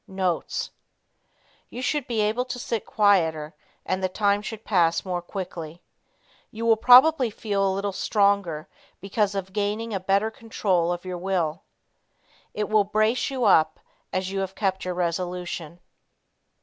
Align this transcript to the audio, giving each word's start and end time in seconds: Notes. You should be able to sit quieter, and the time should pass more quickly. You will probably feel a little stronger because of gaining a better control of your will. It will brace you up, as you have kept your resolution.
Notes. 0.07 0.71
You 1.69 1.83
should 1.83 2.07
be 2.07 2.21
able 2.21 2.43
to 2.45 2.57
sit 2.57 2.87
quieter, 2.87 3.53
and 3.85 4.03
the 4.03 4.09
time 4.09 4.41
should 4.41 4.65
pass 4.65 5.05
more 5.05 5.21
quickly. 5.21 5.83
You 6.49 6.65
will 6.65 6.75
probably 6.75 7.29
feel 7.29 7.63
a 7.67 7.75
little 7.75 7.91
stronger 7.91 8.67
because 8.99 9.35
of 9.35 9.53
gaining 9.53 9.93
a 9.93 9.99
better 9.99 10.31
control 10.31 10.91
of 10.91 11.05
your 11.05 11.19
will. 11.19 11.61
It 12.55 12.67
will 12.67 12.83
brace 12.83 13.29
you 13.29 13.43
up, 13.45 13.79
as 14.11 14.31
you 14.31 14.39
have 14.39 14.55
kept 14.55 14.85
your 14.85 14.95
resolution. 14.95 15.79